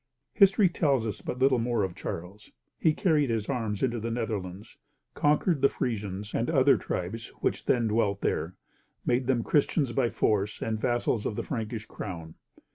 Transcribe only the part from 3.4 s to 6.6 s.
arms into the Netherlands, conquered the Frisians and